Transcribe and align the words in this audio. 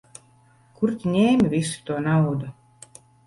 Kur 0.79 0.93
tu 1.03 1.11
ņēmi 1.17 1.51
visu 1.53 1.85
to 1.89 1.99
naudu? 2.09 2.51